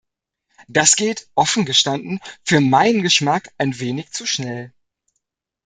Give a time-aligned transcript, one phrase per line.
[0.67, 4.73] Das geht, offen gestanden, für meinen Geschmack ein wenig zu schnell.